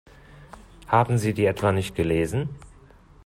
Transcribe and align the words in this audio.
Haben 0.87 1.19
Sie 1.19 1.35
die 1.35 1.45
etwa 1.45 1.71
nicht 1.71 1.93
gelesen? 1.93 2.49